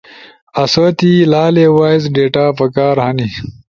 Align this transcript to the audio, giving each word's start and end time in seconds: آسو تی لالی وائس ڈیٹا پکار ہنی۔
آسو 0.61 0.85
تی 0.97 1.11
لالی 1.31 1.65
وائس 1.77 2.03
ڈیٹا 2.15 2.45
پکار 2.57 2.95
ہنی۔ 3.05 3.27